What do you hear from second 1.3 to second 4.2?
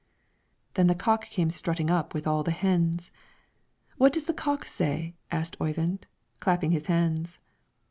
strutting up with all the hens. "What